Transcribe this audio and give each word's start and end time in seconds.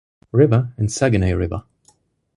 River 0.31 0.73
And 0.77 0.91
Saguenay 0.91 1.33
River. 1.33 1.61